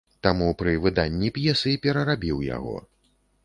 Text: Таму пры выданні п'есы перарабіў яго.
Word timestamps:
Таму 0.27 0.47
пры 0.61 0.73
выданні 0.85 1.29
п'есы 1.37 1.77
перарабіў 1.87 2.43
яго. 2.57 2.77